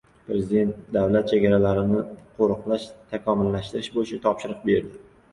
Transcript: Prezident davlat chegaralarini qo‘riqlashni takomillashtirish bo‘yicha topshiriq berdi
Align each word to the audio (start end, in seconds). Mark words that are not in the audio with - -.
Prezident 0.27 0.69
davlat 0.95 1.27
chegaralarini 1.33 1.99
qo‘riqlashni 2.39 3.05
takomillashtirish 3.11 3.91
bo‘yicha 3.99 4.19
topshiriq 4.25 4.65
berdi 4.71 4.99